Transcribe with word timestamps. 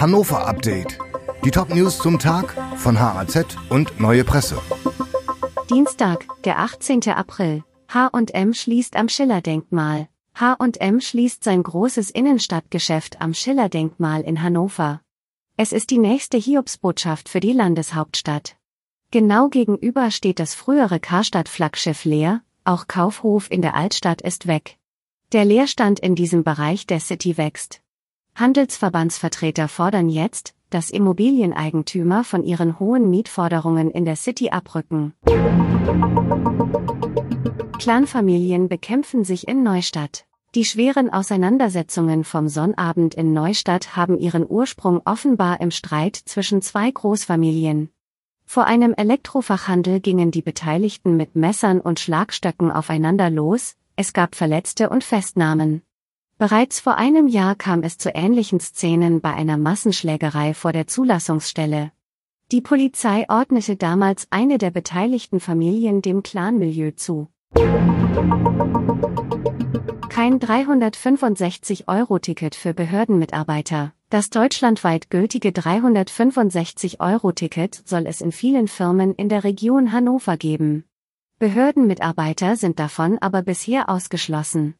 Hannover 0.00 0.46
Update. 0.46 0.96
Die 1.44 1.50
Top-News 1.50 1.98
zum 1.98 2.20
Tag 2.20 2.54
von 2.76 3.00
HAZ 3.00 3.56
und 3.68 3.98
Neue 3.98 4.22
Presse. 4.22 4.62
Dienstag, 5.68 6.24
der 6.44 6.60
18. 6.60 7.08
April. 7.08 7.64
H&M 7.92 8.54
schließt 8.54 8.94
am 8.94 9.08
Schiller-Denkmal. 9.08 10.08
H&M 10.36 11.00
schließt 11.00 11.42
sein 11.42 11.64
großes 11.64 12.10
Innenstadtgeschäft 12.10 13.20
am 13.20 13.34
Schiller-Denkmal 13.34 14.20
in 14.20 14.40
Hannover. 14.40 15.00
Es 15.56 15.72
ist 15.72 15.90
die 15.90 15.98
nächste 15.98 16.36
Hiobsbotschaft 16.36 17.28
für 17.28 17.40
die 17.40 17.52
Landeshauptstadt. 17.52 18.54
Genau 19.10 19.48
gegenüber 19.48 20.12
steht 20.12 20.38
das 20.38 20.54
frühere 20.54 21.00
Karstadt-Flaggschiff 21.00 22.04
leer, 22.04 22.42
auch 22.62 22.86
Kaufhof 22.86 23.50
in 23.50 23.62
der 23.62 23.74
Altstadt 23.74 24.22
ist 24.22 24.46
weg. 24.46 24.78
Der 25.32 25.44
Leerstand 25.44 25.98
in 25.98 26.14
diesem 26.14 26.44
Bereich 26.44 26.86
der 26.86 27.00
City 27.00 27.36
wächst. 27.36 27.82
Handelsverbandsvertreter 28.38 29.66
fordern 29.66 30.08
jetzt, 30.08 30.54
dass 30.70 30.90
Immobilieneigentümer 30.90 32.22
von 32.22 32.44
ihren 32.44 32.78
hohen 32.78 33.10
Mietforderungen 33.10 33.90
in 33.90 34.04
der 34.04 34.16
City 34.16 34.50
abrücken. 34.50 35.14
Clanfamilien 37.78 38.68
bekämpfen 38.68 39.24
sich 39.24 39.48
in 39.48 39.62
Neustadt. 39.62 40.24
Die 40.54 40.64
schweren 40.64 41.12
Auseinandersetzungen 41.12 42.24
vom 42.24 42.48
Sonnabend 42.48 43.14
in 43.14 43.32
Neustadt 43.32 43.96
haben 43.96 44.18
ihren 44.18 44.48
Ursprung 44.48 45.02
offenbar 45.04 45.60
im 45.60 45.70
Streit 45.70 46.16
zwischen 46.16 46.62
zwei 46.62 46.90
Großfamilien. 46.90 47.90
Vor 48.46 48.64
einem 48.64 48.94
Elektrofachhandel 48.94 50.00
gingen 50.00 50.30
die 50.30 50.42
Beteiligten 50.42 51.16
mit 51.16 51.36
Messern 51.36 51.80
und 51.80 52.00
Schlagstöcken 52.00 52.70
aufeinander 52.70 53.30
los, 53.30 53.74
es 53.96 54.12
gab 54.12 54.36
Verletzte 54.36 54.90
und 54.90 55.04
Festnahmen. 55.04 55.82
Bereits 56.38 56.78
vor 56.78 56.96
einem 56.98 57.26
Jahr 57.26 57.56
kam 57.56 57.82
es 57.82 57.98
zu 57.98 58.14
ähnlichen 58.14 58.60
Szenen 58.60 59.20
bei 59.20 59.34
einer 59.34 59.56
Massenschlägerei 59.56 60.54
vor 60.54 60.70
der 60.70 60.86
Zulassungsstelle. 60.86 61.90
Die 62.52 62.60
Polizei 62.60 63.26
ordnete 63.28 63.74
damals 63.74 64.28
eine 64.30 64.58
der 64.58 64.70
beteiligten 64.70 65.40
Familien 65.40 66.00
dem 66.00 66.22
Clanmilieu 66.22 66.92
zu. 66.92 67.26
Kein 70.08 70.38
365-Euro-Ticket 70.38 72.54
für 72.54 72.72
Behördenmitarbeiter. 72.72 73.92
Das 74.08 74.30
deutschlandweit 74.30 75.10
gültige 75.10 75.48
365-Euro-Ticket 75.48 77.82
soll 77.84 78.06
es 78.06 78.20
in 78.20 78.30
vielen 78.30 78.68
Firmen 78.68 79.12
in 79.16 79.28
der 79.28 79.42
Region 79.42 79.90
Hannover 79.90 80.36
geben. 80.36 80.84
Behördenmitarbeiter 81.40 82.54
sind 82.54 82.78
davon 82.78 83.18
aber 83.18 83.42
bisher 83.42 83.88
ausgeschlossen. 83.88 84.76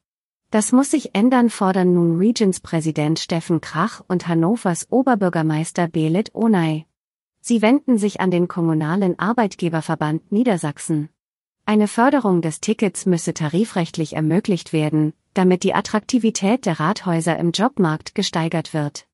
Das 0.50 0.72
muss 0.72 0.90
sich 0.90 1.14
ändern, 1.14 1.50
fordern 1.50 1.92
nun 1.92 2.16
Regions-Präsident 2.16 3.18
Steffen 3.18 3.60
Krach 3.60 4.02
und 4.08 4.28
Hannovers 4.28 4.86
Oberbürgermeister 4.90 5.88
Belit 5.88 6.34
Onay. 6.34 6.86
Sie 7.42 7.60
wenden 7.60 7.98
sich 7.98 8.20
an 8.20 8.30
den 8.30 8.48
Kommunalen 8.48 9.18
Arbeitgeberverband 9.18 10.32
Niedersachsen. 10.32 11.10
Eine 11.66 11.86
Förderung 11.86 12.40
des 12.40 12.60
Tickets 12.60 13.04
müsse 13.04 13.34
tarifrechtlich 13.34 14.16
ermöglicht 14.16 14.72
werden, 14.72 15.12
damit 15.34 15.64
die 15.64 15.74
Attraktivität 15.74 16.64
der 16.64 16.80
Rathäuser 16.80 17.38
im 17.38 17.50
Jobmarkt 17.50 18.14
gesteigert 18.14 18.72
wird. 18.72 19.06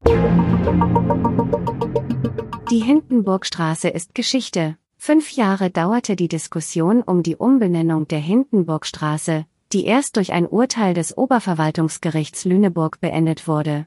Die 2.70 2.78
Hindenburgstraße 2.78 3.88
ist 3.88 4.14
Geschichte. 4.14 4.76
Fünf 4.96 5.32
Jahre 5.32 5.70
dauerte 5.70 6.14
die 6.14 6.28
Diskussion 6.28 7.02
um 7.02 7.24
die 7.24 7.34
Umbenennung 7.34 8.06
der 8.06 8.20
Hindenburgstraße, 8.20 9.46
die 9.74 9.84
erst 9.84 10.16
durch 10.16 10.32
ein 10.32 10.46
Urteil 10.46 10.94
des 10.94 11.18
Oberverwaltungsgerichts 11.18 12.44
Lüneburg 12.44 13.00
beendet 13.00 13.48
wurde. 13.48 13.86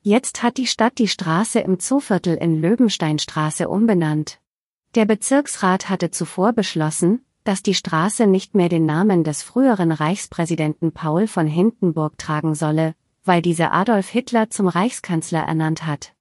Jetzt 0.00 0.42
hat 0.42 0.56
die 0.56 0.66
Stadt 0.66 0.98
die 0.98 1.08
Straße 1.08 1.60
im 1.60 1.78
Zooviertel 1.78 2.36
in 2.36 2.60
Löwensteinstraße 2.60 3.68
umbenannt. 3.68 4.40
Der 4.94 5.04
Bezirksrat 5.04 5.90
hatte 5.90 6.10
zuvor 6.10 6.54
beschlossen, 6.54 7.24
dass 7.44 7.62
die 7.62 7.74
Straße 7.74 8.26
nicht 8.26 8.54
mehr 8.54 8.68
den 8.68 8.86
Namen 8.86 9.24
des 9.24 9.42
früheren 9.42 9.92
Reichspräsidenten 9.92 10.92
Paul 10.92 11.26
von 11.26 11.46
Hindenburg 11.46 12.18
tragen 12.18 12.54
solle, 12.54 12.94
weil 13.24 13.42
dieser 13.42 13.72
Adolf 13.72 14.08
Hitler 14.08 14.48
zum 14.48 14.68
Reichskanzler 14.68 15.40
ernannt 15.40 15.86
hat. 15.86 16.14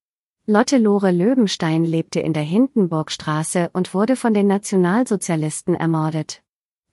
Lotte 0.46 0.78
Lore 0.78 1.12
Löwenstein 1.12 1.86
lebte 1.86 2.20
in 2.20 2.34
der 2.34 2.44
Hindenburgstraße 2.44 3.70
und 3.72 3.94
wurde 3.94 4.16
von 4.16 4.34
den 4.34 4.48
Nationalsozialisten 4.48 5.74
ermordet. 5.74 6.44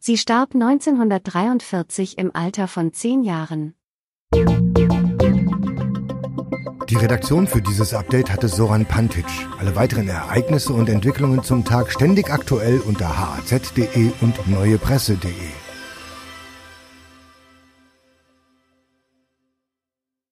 Sie 0.05 0.19
starb 0.19 0.53
1943 0.53 2.19
im 2.19 2.35
Alter 2.35 2.67
von 2.67 2.93
zehn 2.93 3.23
Jahren. 3.23 3.77
Die 6.89 6.97
Redaktion 6.97 7.47
für 7.47 7.63
dieses 7.63 7.95
Update 7.95 8.33
hatte 8.33 8.49
Soran 8.49 8.85
Pantic. 8.85 9.27
Alle 9.61 9.77
weiteren 9.77 10.09
Ereignisse 10.09 10.73
und 10.73 10.89
Entwicklungen 10.89 11.45
zum 11.45 11.65
Tag 11.65 11.93
ständig 11.93 12.33
aktuell 12.33 12.81
unter 12.81 13.17
haz.de 13.17 14.11
und 14.21 14.49
neuepresse.de. 14.49 15.62